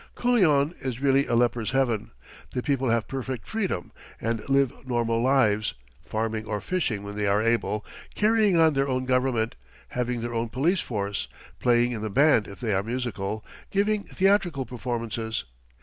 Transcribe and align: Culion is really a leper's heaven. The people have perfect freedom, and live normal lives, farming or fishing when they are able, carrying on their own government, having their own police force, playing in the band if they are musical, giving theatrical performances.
Culion 0.15 0.73
is 0.83 0.99
really 0.99 1.27
a 1.27 1.35
leper's 1.35 1.69
heaven. 1.69 2.09
The 2.55 2.63
people 2.63 2.89
have 2.89 3.07
perfect 3.07 3.47
freedom, 3.47 3.91
and 4.19 4.39
live 4.49 4.73
normal 4.87 5.21
lives, 5.21 5.75
farming 6.03 6.45
or 6.45 6.59
fishing 6.59 7.03
when 7.03 7.15
they 7.15 7.27
are 7.27 7.43
able, 7.43 7.85
carrying 8.15 8.59
on 8.59 8.73
their 8.73 8.89
own 8.89 9.05
government, 9.05 9.53
having 9.89 10.21
their 10.21 10.33
own 10.33 10.49
police 10.49 10.81
force, 10.81 11.27
playing 11.59 11.91
in 11.91 12.01
the 12.01 12.09
band 12.09 12.47
if 12.47 12.59
they 12.59 12.73
are 12.73 12.81
musical, 12.81 13.45
giving 13.69 14.03
theatrical 14.05 14.65
performances. 14.65 15.45